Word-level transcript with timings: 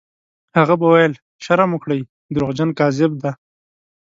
هغه 0.57 0.73
به 0.79 0.87
ویل: 0.93 1.13
«شرم 1.43 1.69
وکړئ! 1.73 1.99
دروغجن، 2.33 2.69
کذاب 2.79 3.13
دی». 3.21 3.31